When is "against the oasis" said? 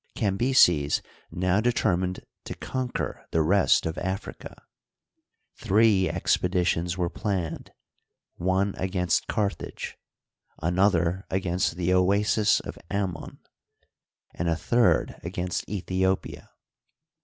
11.29-12.59